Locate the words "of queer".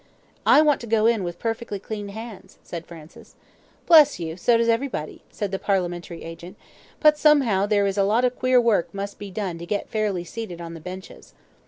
8.25-8.59